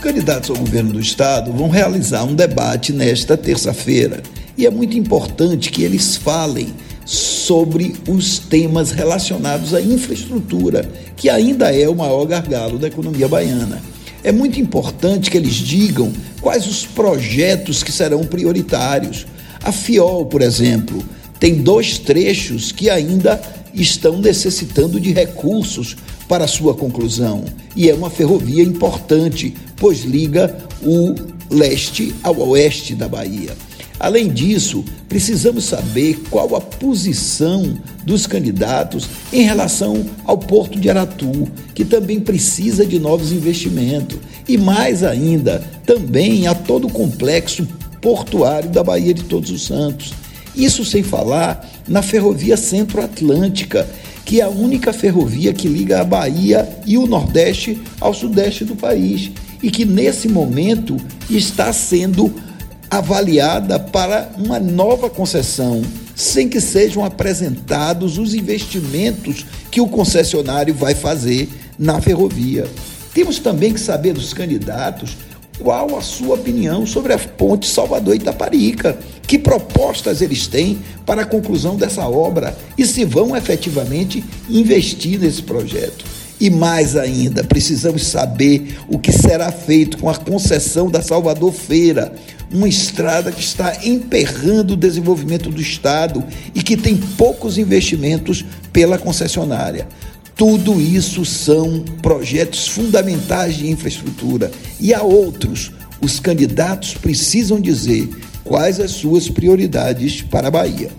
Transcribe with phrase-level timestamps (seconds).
[0.00, 4.22] candidatos ao governo do estado vão realizar um debate nesta terça-feira
[4.56, 6.68] e é muito importante que eles falem
[7.04, 13.82] sobre os temas relacionados à infraestrutura, que ainda é o maior gargalo da economia baiana.
[14.22, 19.26] É muito importante que eles digam quais os projetos que serão prioritários.
[19.62, 21.02] A FIOL, por exemplo,
[21.38, 23.40] tem dois trechos que ainda
[23.74, 25.96] estão necessitando de recursos
[26.28, 27.44] para sua conclusão.
[27.74, 31.14] E é uma ferrovia importante, pois liga o
[31.50, 33.56] leste ao oeste da Bahia.
[34.00, 41.46] Além disso, precisamos saber qual a posição dos candidatos em relação ao Porto de Aratu,
[41.74, 44.18] que também precisa de novos investimentos,
[44.48, 47.68] e mais ainda, também a todo o complexo
[48.00, 50.14] portuário da Bahia de Todos os Santos.
[50.54, 53.88] Isso sem falar na ferrovia Centro-Atlântica,
[54.24, 58.76] que é a única ferrovia que liga a Bahia e o Nordeste ao Sudeste do
[58.76, 59.30] país
[59.62, 60.96] e que nesse momento
[61.28, 62.32] está sendo
[62.90, 65.82] avaliada para uma nova concessão,
[66.14, 71.48] sem que sejam apresentados os investimentos que o concessionário vai fazer
[71.78, 72.66] na ferrovia.
[73.14, 75.16] Temos também que saber dos candidatos
[75.60, 81.26] qual a sua opinião sobre a ponte Salvador Itaparica, que propostas eles têm para a
[81.26, 86.04] conclusão dessa obra e se vão efetivamente investir nesse projeto.
[86.40, 92.14] E mais ainda, precisamos saber o que será feito com a concessão da Salvador Feira,
[92.50, 98.96] uma estrada que está emperrando o desenvolvimento do Estado e que tem poucos investimentos pela
[98.98, 99.86] concessionária.
[100.40, 105.70] Tudo isso são projetos fundamentais de infraestrutura e há outros.
[106.00, 108.08] Os candidatos precisam dizer
[108.42, 110.90] quais as suas prioridades para a Bahia.